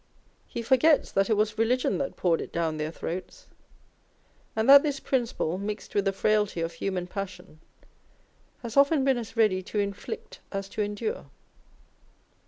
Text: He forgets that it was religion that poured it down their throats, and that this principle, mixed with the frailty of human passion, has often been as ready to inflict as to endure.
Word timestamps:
He 0.47 0.63
forgets 0.63 1.11
that 1.11 1.29
it 1.29 1.35
was 1.37 1.59
religion 1.59 1.99
that 1.99 2.15
poured 2.15 2.41
it 2.41 2.51
down 2.51 2.77
their 2.77 2.89
throats, 2.89 3.45
and 4.55 4.67
that 4.67 4.81
this 4.81 4.99
principle, 4.99 5.59
mixed 5.59 5.93
with 5.93 6.05
the 6.05 6.11
frailty 6.11 6.59
of 6.61 6.73
human 6.73 7.05
passion, 7.05 7.59
has 8.63 8.75
often 8.75 9.03
been 9.03 9.19
as 9.19 9.37
ready 9.37 9.61
to 9.61 9.77
inflict 9.77 10.39
as 10.51 10.67
to 10.69 10.81
endure. 10.81 11.27